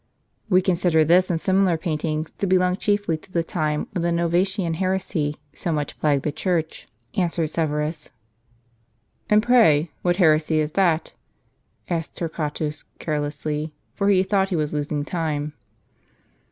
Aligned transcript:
"We 0.49 0.63
consider 0.63 1.05
this, 1.05 1.29
and 1.29 1.39
similar 1.39 1.77
paintings, 1.77 2.31
to 2.39 2.47
belong 2.47 2.77
chiefly 2.77 3.17
to 3.17 3.31
the 3.31 3.43
time 3.43 3.85
when 3.91 4.01
the 4.01 4.11
Novatian 4.11 4.77
heresy 4.77 5.37
so 5.53 5.71
much 5.71 5.99
plagued 5.99 6.23
the 6.23 6.31
Church," 6.31 6.87
answered 7.15 7.51
Severus. 7.51 8.09
"And 9.29 9.43
pray 9.43 9.91
what 10.01 10.15
heresy 10.15 10.59
is 10.59 10.71
that?" 10.71 11.13
asked 11.87 12.17
Torquatus, 12.17 12.83
care 12.97 13.21
lessly; 13.21 13.73
for 13.93 14.09
he 14.09 14.23
thought 14.23 14.49
he 14.49 14.55
was 14.55 14.73
losing 14.73 15.05
time. 15.05 15.53